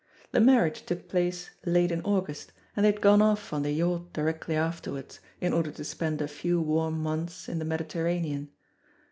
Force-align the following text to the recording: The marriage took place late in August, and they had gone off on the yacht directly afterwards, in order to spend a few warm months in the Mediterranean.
The 0.31 0.39
marriage 0.39 0.87
took 0.87 1.07
place 1.07 1.51
late 1.63 1.91
in 1.91 2.01
August, 2.01 2.53
and 2.75 2.83
they 2.83 2.91
had 2.91 3.01
gone 3.01 3.21
off 3.21 3.53
on 3.53 3.61
the 3.61 3.71
yacht 3.71 4.13
directly 4.13 4.55
afterwards, 4.55 5.19
in 5.39 5.53
order 5.53 5.69
to 5.69 5.83
spend 5.83 6.23
a 6.23 6.27
few 6.27 6.59
warm 6.59 7.03
months 7.03 7.47
in 7.47 7.59
the 7.59 7.65
Mediterranean. 7.65 8.49